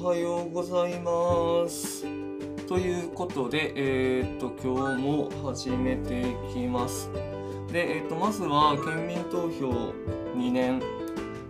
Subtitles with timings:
[0.00, 2.04] おはようございます。
[2.68, 6.24] ということで、えーっと、今日も始めてい
[6.54, 7.10] きます。
[7.72, 9.92] で、えーっと、まずは県民投票
[10.36, 10.80] 2年、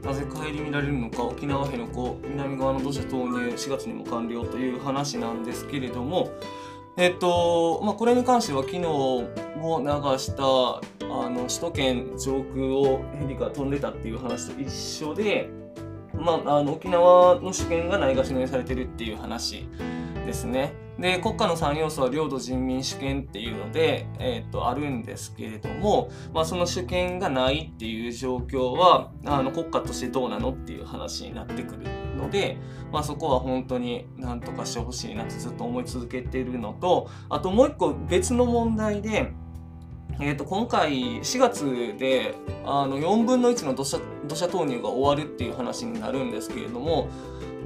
[0.02, 6.30] なぜ顧みられるのか、沖縄辺野古、南側の土砂投入、4月にも完了という話なんですけれども、
[6.96, 9.28] えっと、まあ、これに関しては昨日も
[9.80, 15.50] 流した、あの、首都圏上空をヘリが飛んでたっていう話と一緒で、
[16.18, 19.68] まあ、あの沖縄の主権がないがしろにされてるっていう話
[20.26, 20.74] ですね。
[20.98, 31.86] で国家の3要素は領土人民主権っていうので、えー、とあるんですけれども、まあ、その主権がないっていう状況はあの国家としてどうなのっていう話になってくる
[32.16, 32.56] ので、
[32.92, 39.32] まあ、そこは本当に何とかしてほしいなってずっと思い続けているのとあともう一個別の問題で。
[40.20, 47.08] えー、と今回4月であの4分の1の土砂土砂投入が終わるっていう話になるんですけれども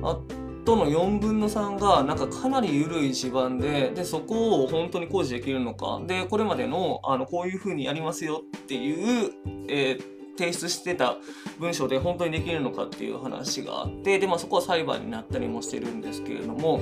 [0.03, 0.19] あ
[0.65, 6.01] との4分の3がなんかかなり緩い地盤ででそこを本当に工事できるのか。
[6.07, 9.33] でこれまでのあのこういうふうにやりますよっていう、
[9.69, 11.17] えー提出してた
[11.59, 16.81] 文章で本当にできるのかっていう話があってで、まあ、そこは裁判になったりもしてるんですけれども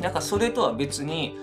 [0.00, 1.36] なんかそれとは別に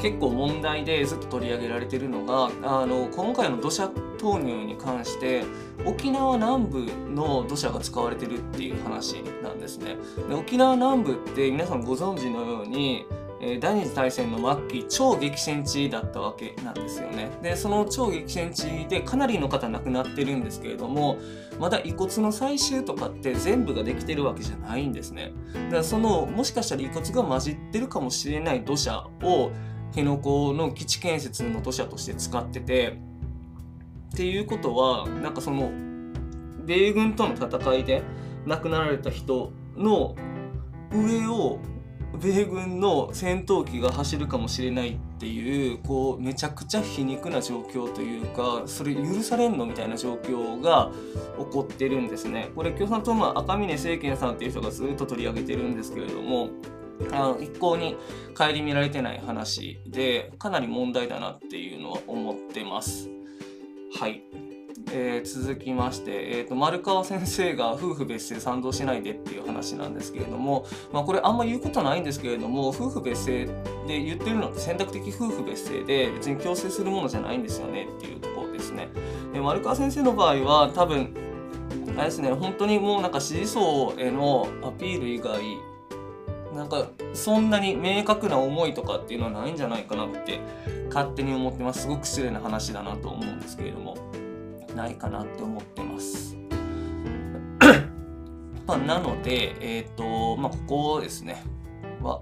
[0.00, 5.44] 結構問題でずっと取り上げられてるのがあの今回の土砂投入に関して
[5.84, 9.96] 沖縄南部の土砂が使われてるっていう話なんですね。
[10.28, 13.06] で沖縄南部って皆さんご存知のように
[13.40, 17.30] え第二次大戦の末期超激戦地だったわけなんですよね。
[17.42, 21.18] でその超激戦地でかなりの方亡くなってるんですけれども
[21.58, 25.32] まだ遺骨の採集とかって全部ができてるわけじゃないんですね。
[25.52, 29.50] だからそのもしかしたら遺骨が混じってるかもしれない土砂を
[29.90, 32.98] 辺野古の基地建設の土砂として使ってて
[34.12, 35.70] っていうことはなんかその
[36.64, 38.02] 米軍との戦いで
[38.46, 40.16] 亡くなられた人の
[40.92, 41.58] 上を
[42.18, 50.90] 米軍の戦闘機が走るかもしれないっていうこうめちゃくちゃ皮肉な状況というかそれ許されんのみたいな状況が
[51.38, 52.50] 起こってるんですね。
[52.54, 56.48] これ共産党の赤嶺政権さんっていう人がずっと取り上げてるんですけれども
[57.12, 57.96] あの一向に
[58.36, 63.08] 顧みられてない話でかなり問題だなっていうのは思ってます。
[63.98, 64.22] はい、
[64.92, 73.46] えー続きまして、えーと丸川先生が夫婦別姓賛同しないでっていう話なんですけれども、まあ、これあんま言うことないんですけれども夫婦別姓
[73.86, 78.88] で言ってるのって選択的夫婦別姓で別に強制するものじゃないんですよねっていうところですね。
[79.32, 81.14] で丸川先生の場合は多分
[81.96, 85.40] あれですね本当にもうなんか支持層へのアピール以外
[86.56, 90.40] なんかそんなに明確な思いとかっていうのはないんじゃないかなって
[90.88, 93.96] 勝手に思ってますすごく失礼な話だなと思うんですけれども
[94.74, 96.36] ないかなって思ってます。
[98.66, 101.42] まあ、なので、えっ、と、まあ、ここですね、
[102.02, 102.20] は、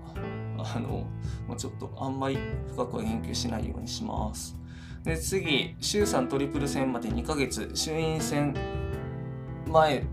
[0.59, 1.07] あの、
[1.49, 4.55] もうちょっとあんまり深くは言及しないようにします。
[5.05, 8.55] で、次、衆参トリプル選まで2ヶ月、衆院選
[9.67, 10.05] 前、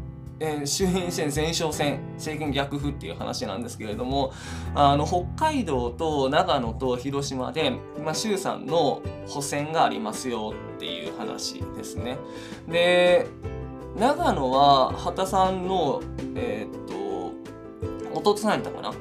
[0.44, 4.34] えー衆院選前哨戦、政権逆風っていう話なんですけれども、
[4.74, 7.72] あの北海道と長野と広島で、
[8.03, 12.18] まあ、衆参の補選がありますよっていう話ですね。
[12.68, 13.28] で
[13.96, 16.02] 長野は畑さんの
[16.35, 18.94] えーっと弟さんやったかな？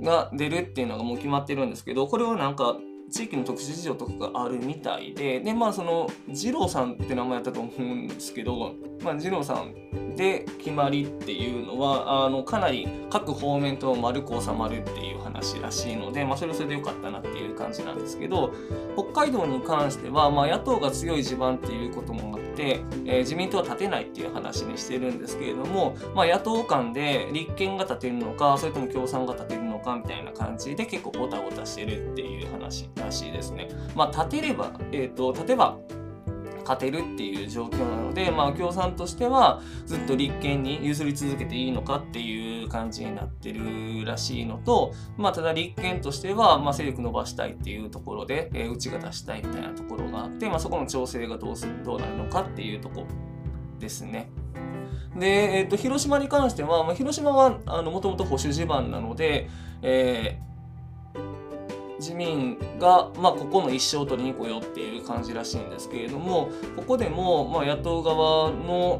[0.00, 2.78] が出るっていうのがもう決まってるんですけどこれはなんか
[3.10, 18.52] 地域の特殊事情とかがあるみたいででまあその二郎さんって名前やったと思うんですけど、まあ、二郎さんで決まりっていうのはあのかなり各方面と丸く収まるっていう話らしいので、まあ、それはそれでよかったなっていう感じなんですけど
[18.96, 33.68] 北海道に関しては、まあ、野党が強い地盤っていうこともあって、えー自民党は立てないっていう話にしてるんですけれども、まあ、野党間で立憲が立てるのかそれとも共産が立てるのかみたいな感じで結構ごたごたしてるっていう話らしいですね。
[33.94, 35.78] まあ、立てれば、えー、と立てば
[36.70, 53.04] 勝てるっていう状況なので、まあ、共産としてはずっと立憲に譲り続けていいのかっていう感じになってるらしいのと、まあ、ただ立憲としては、まあ、勢力伸ばしたいっていうところで、えー、うちが出したいみたいなところがあって、まあ、そこの調整がどうするどうなるのかっていうとこ
[53.78, 54.30] ですね。
[55.16, 57.50] で、えー、と広島に関しては、まあ、広島は
[57.82, 59.48] もともと保守地盤なので、
[59.82, 60.50] えー
[62.00, 68.98] 自民が、まあ、ここの一勝取りに来ようっていう感じらしいんですけれどもここでも、まあ、野党側の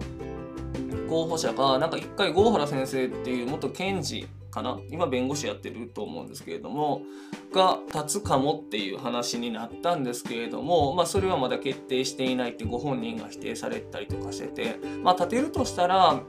[1.08, 7.02] 候補者がなんか一回郷原先生っていう元検事かな今弁護士やってると思うんですけれども
[7.52, 16.20] が立つかもっていう話になったんですけれども、まあ、それはまだ決定していないってご本人が否定されたりとかしてて、まあ、立てるとしたら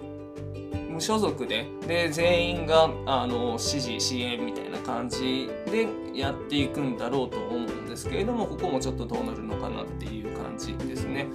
[0.92, 11.28] 無所属でで全員があの支持支援みたいな感じでやっていくんだろうと思うんですけれどもここもちょっとどうなるのかなっていう感じですね。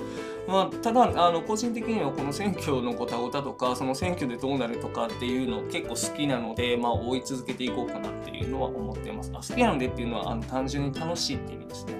[0.47, 9.33] まあ、ただあの個人的にはこの選挙のごたごたとかその選挙でどうなるとかっていうの結構好きなので、まあ、追い続けていこうかなっていうのは思ってます。
[9.35, 11.95] あ好きなのでっていうのはあの単純に楽しいって意味ですね。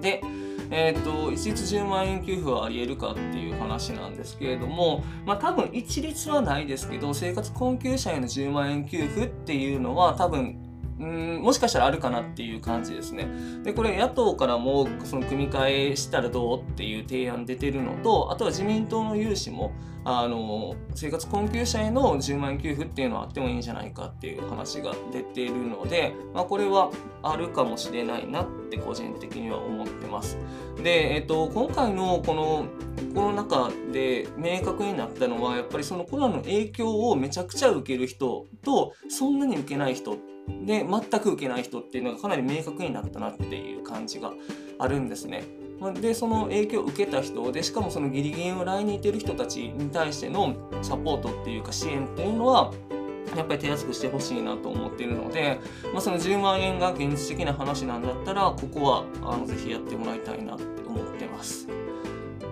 [0.00, 0.22] で、
[0.70, 10.66] えーと、一律10万円給付はありえるかっていう話なんですけれども、まあ、多分一律はないですけど生活困窮者への10万円給付っていうのは多分
[10.98, 13.28] うんもしかしたらあるかなっていう感じですね。
[13.62, 19.72] で、これ野党からもその組み替えしたらどうっていう提案出てるのと、あとは自民党の有志も、
[20.08, 26.92] あの、生活困窮者への10万円給付っていうのはあってもいいんじゃないかっていう話が出ているので、まあ、これは
[27.24, 30.38] あるかもしれないなって個人的には思ってます。
[30.80, 32.66] で、えっと、今回のこの
[33.16, 40.18] コロナ禍で明確になったのは、やっぱりそのコロナの影響をめちゃくちゃ受ける人と、そんなに受けない人
[40.64, 44.32] で全く受けない人っていうのがかなり明確になったなっていう感じが
[44.78, 45.65] あるんですね。
[46.00, 52.72] でその影響を受けた人でしかもそのギリギリのラインにいてる人たちに対してのサポートっていうか支援っていうのは
[53.36, 55.60] やっぱり手厚くしてほしいなと思っているので、
[55.92, 61.68] まあ、その10万円が現実的な話なんだったらここはあのぜひやってもらいたいなって思ってます。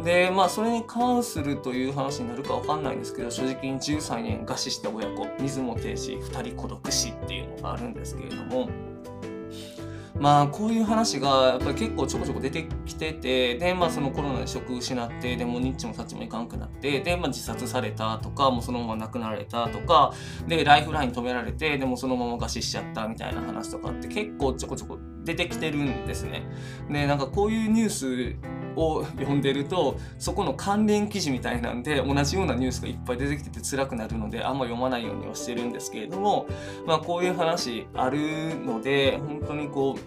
[0.04, 8.68] でまあそれに関するという話になるかわかんないんですけど正直に13年餓死した親子水も停止2人孤独死っていうのがあるんですけれども
[10.18, 20.12] まあこういう話がやっぱり結構ちょこちょこ出てきててでまあそのコロナで職失ってでもニッチもサッチもいかんくなってでまあ自殺されたとかもうそのまま亡くなられたとか
[20.46, 26.42] でライフライン止められてでもそのまま餓死しちゃったみたいな話とかって結構ちょこちょこ出てきてるんですね。
[26.88, 28.36] でなんかこういうニュース
[28.76, 36.46] を読んでるとそこの関連記事みたいなんで同じようなニュースがいっぱい出てきてて辛くなるのであんま読まないようにはしてるんですけれども
[36.86, 39.98] まあこういう話あるので本当にこ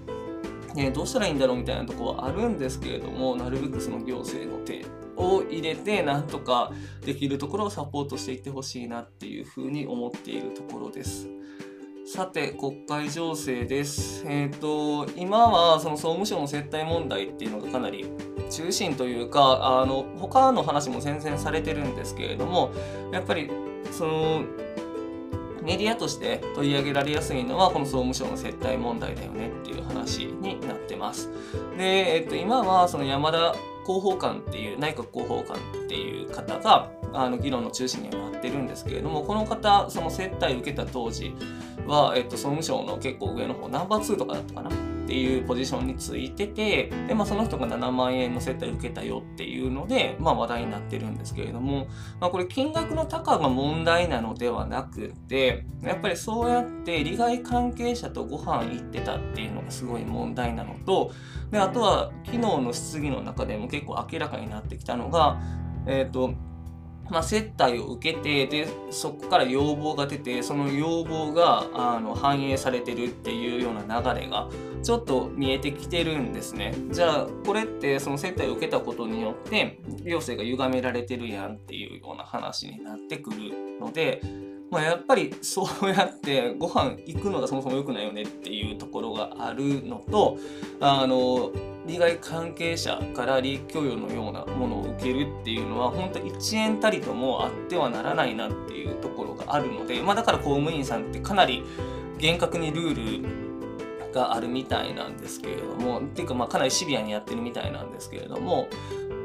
[0.73, 4.85] う、ね、どうしたらいいんだろうみたいなとこはあるんですけれどもなるべくその行政の手
[5.17, 6.71] を入れてなんとか
[7.05, 11.27] できるところをサポートしていってほしいなっていうふうに思っているところです。
[12.07, 14.23] さて、国会情勢です。
[14.25, 18.05] えっ、ー、と、今はその総務省の接待問題っていうのがかなり
[18.57, 22.71] 中心というか、あの、他の話も全然されてるんですけれども、
[23.11, 23.51] やっぱり、
[23.91, 24.41] その、
[25.61, 31.29] メディアとして取り上げられやすいのはこの総務省の接待問題だよねっていう話になってます。
[31.77, 33.53] で、えっと、今はその山田
[33.85, 41.33] 広報官っていう内閣広報官っていう方があの議論の中心にはなってるんですけれどもこの方その接待受けた当時
[41.85, 51.87] は、えっと、総務省の結構上の方ナンバー2とかだったかなっていうポジションについててで、まあ、その人が7万円の接待受けたよっていうので、まあ、話題になってるんですけれども、
[52.19, 61.13] まあ、これ金額の高が問題なのではなくてやっぱりそうやって利害関係者とご飯行ってたっていうのがすごい問題なのと
[61.51, 65.39] であとは昨日の質疑の中でも結構明らかになってきたのが
[65.85, 66.33] えっ、ー、と
[67.09, 74.49] まあ、接待を受けてでそこから要望が出てその要望があの反映されてるっていうような流れが
[74.83, 76.73] ちょっと見えてきてるんですね。
[76.91, 84.21] じゃあこれってその接待を受けたことによって行政が歪められてるやんっていうような話になってくるので
[84.69, 90.37] まあ、やっぱりそうやってご飯行くのがそもそも良くないよねっていうところがあるのと
[90.81, 91.51] あの
[91.85, 101.63] 利害関係者から利益供与のようなものを受けるっていうのは本当1円たりともあってはならないなっていうところがあるので、まあ、だから公務員さんってかなり
[102.17, 103.47] 厳格にルール
[104.13, 108.67] があるみたいなんですけれどもっていうかまあかなりシビアにやってるみたいなんですけれども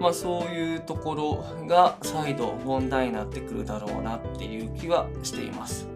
[0.03, 5.89] まあ、そういうところが再度問題になってくるだろうなっていう気はしています。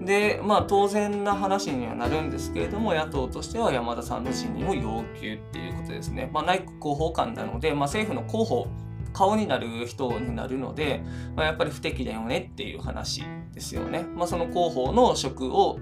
[0.00, 6.30] で、まあ当然な話にはなるんですけれども、野党としては山田さんの辞任を要求っていうことですね。
[6.32, 8.66] まあ内閣広報官なので、まあ政府の広報、
[9.12, 11.04] 顔になる人になるので、
[11.36, 13.22] まあ、やっぱり不適だよねっていう話
[13.52, 14.06] ですよね。
[14.16, 15.78] まあその広報の職を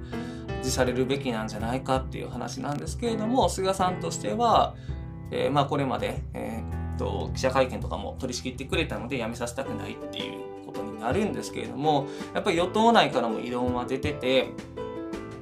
[0.63, 4.75] 辞されるべきなんじゃないかっていう話なんですけれども、菅さんとしては、
[5.31, 6.52] えー、まあこれまで、えー
[7.03, 14.51] と、記者会見とかも取り仕切ってくれたので辞めさせたくないっていうことになるんですけれどもやっぱり与党内からも異論は出てて、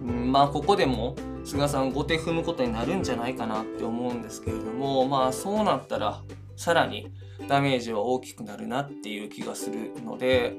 [0.03, 6.23] うん、まあここでも菅さん後手踏むことになるんじゃないかなって思うんですけれどもまあそうなったら
[6.57, 7.13] さらに
[7.49, 10.57] ダメージは大きくなるなっていう気がするので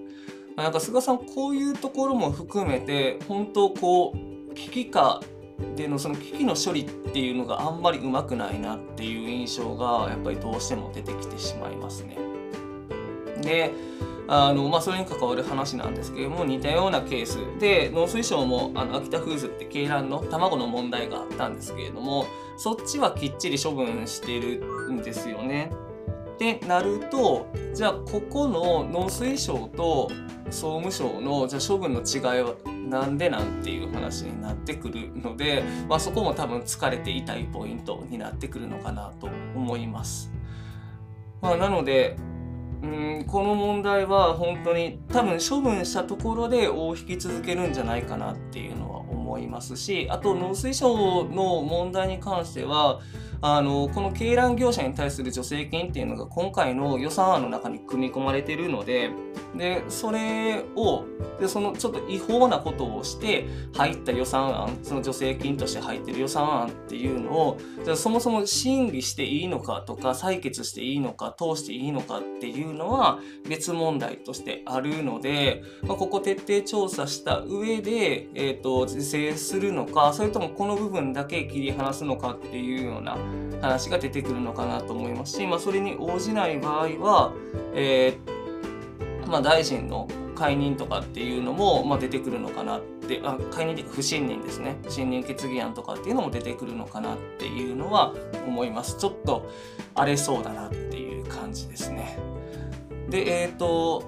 [0.56, 5.22] なんか菅さんこういうところも含めて本当こう危機か
[5.76, 12.18] でのその危機の処理っていうのがあんまりうまくないなっていう印象がやっぱりどうしても出てきてしまいますね。
[13.42, 13.72] で
[14.28, 22.26] あのまあ、それに関わる話なんですけども似たようなケースで農水省もあの秋田フーズって鶏卵の卵の問題があったんですけれども
[22.56, 25.74] そっちはきっちり処分してるんですよね。
[26.42, 27.46] ってなると
[27.76, 30.10] じゃあここの農水省と
[30.50, 32.56] 総務省のじゃ処分の違いは
[32.90, 40.32] なんでなんていう話になってくるので、まあ、そこも多分疲れて痛いポイントになってくるのかなと思います。
[41.42, 42.18] まあ、なので
[42.82, 53.00] うんこの問題は本当に多分処分したところで尾を引き続けるんじゃないかなっていうのは思いますしあと農水省の問題に関しては
[53.42, 59.10] あのこの鶏卵業者に対する助成金っていうのが今回の予算案の中に組み込まれているので
[59.56, 61.06] でそれを
[61.40, 73.20] でそのちょっと違法なことをして入った予算案その助成金として入ってる予算案っていうのをじゃそもそも審議していいのかとか採決していいのか通していいのかっていうのは
[73.50, 83.18] 別問題としてあるので、まあ、ここ徹底調査した上で、えーと、是正するのかそれともこの部分だけ切り離すのかっていうような
[83.62, 87.34] 話が出てくるのかなと思いますし、まあ、それに応じない場合は、
[87.74, 94.78] えー、まあ、大臣の解任とかっていうのも、まあ、出てくるのかなってあ解任っていうか不信任ですね。
[94.84, 98.14] 不信任決議案とかっていうのも出てくるのかなっていうのは
[98.48, 98.98] 思います。
[98.98, 99.48] ちょっと
[99.94, 102.18] 荒れそうだなっていう感じですね。
[103.10, 104.04] でえっ、ー、と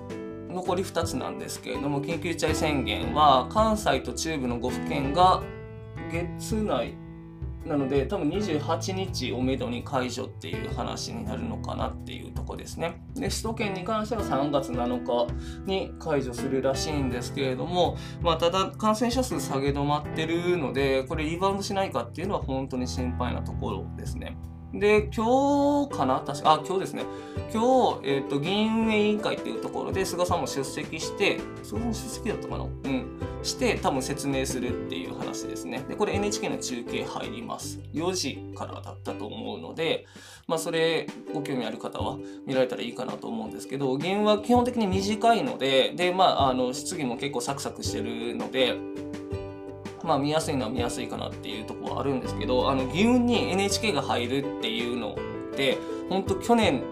[0.50, 5.44] 残り2つなんですけれども緊急事態宣言は関西と中部の5府県が
[6.12, 6.96] 月内
[7.66, 13.02] なので多分28日をめどに解除っていう話になるのかなっていうとこですね。
[13.16, 15.34] で首都圏に関しては3月7日
[15.66, 24.38] に解除するらしいんですけれども、まあ、ただ感染者数下げ止まってるのでこれリバウンドしないかっていうのは本当に心配なところですね。
[24.74, 26.22] で、今日かな？
[26.26, 27.04] 確か、あ、今日ですね。
[27.54, 32.64] 今日、えっ、ー、と、議員運営委員会っていうところで、菅さんも出席して、菅さん出席だったかな？
[32.64, 33.06] うん。
[33.44, 35.84] して、多分説明するっていう話ですね。
[35.88, 37.82] で、これ NHK の中継入ります。
[37.94, 40.08] 4時からだったと思うので、
[40.48, 48.76] まあ、それ、ご興味ある方は見られたらいいかなと思うんですけど、議員は基本的に短いので、で、まあ、あの、質疑も結構サクサクしてるので、
[50.04, 55.16] まあ見やすいのは見やすいかなっていうところはあるんですけどあの議運に NHK が入るっていうの
[55.52, 55.78] って
[56.10, 56.84] 本当去年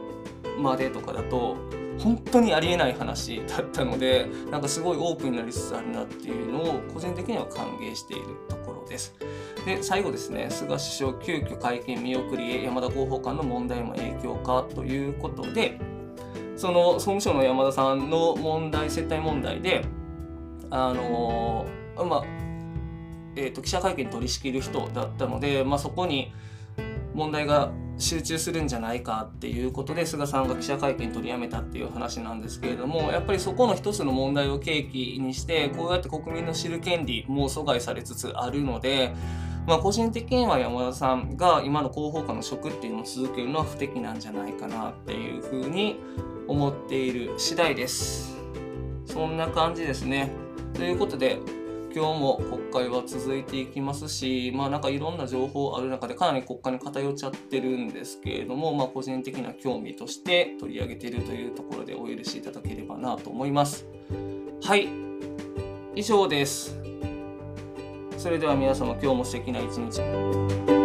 [0.60, 1.58] までとかだと
[2.00, 9.14] 本当にありえない話だったのでなんかすごいオープンになりつつあるなっていうのを個人的には歓迎しているところです。
[9.66, 15.80] で最後ですね菅首相急遽会見見送りへ山田広報官の問題も影響かということで
[16.56, 19.86] その総務省の山田さんの問題接待問題で
[20.72, 22.51] あのまあ
[23.36, 26.34] えーと、記者会見取り仕切る人だったので、まあ、そこに
[27.14, 39.14] 問題が集中するんじゃないかっていうことで菅さんが記者会見取りやめたっていう話なんですけれどもやっぱりそこの一つの問題を契機にしてこうやって国民の知る権利も阻害されつつあるので。
[39.68, 46.00] まあ、個人的には山田さんが今の広報官の職っていうのを続けるのは不適なんじゃないかなっていうふうに
[46.48, 48.36] 思っている次第です。
[49.06, 50.32] そんな感じですね。
[50.74, 51.38] ということで
[51.94, 52.38] 今日も
[52.72, 63.86] 国会は続いていきますし、まあなんかいろんな情報ある中でかなり国会に偏っちゃってるんですけれども、まあ個人的な興味として取り上げているというところでお許しいただければなと思います。
[64.64, 64.88] はい、
[65.96, 66.80] 以上です。
[68.18, 70.81] それでは皆様今日も素敵な一日